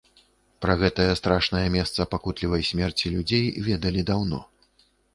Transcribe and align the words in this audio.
Пра 0.65 0.73
гэтае 0.83 1.05
страшнае 1.19 1.61
месца 1.77 2.09
пакутлівай 2.15 2.67
смерці 2.73 3.15
людзей 3.15 3.47
ведалі 3.71 4.01
даўно. 4.13 4.39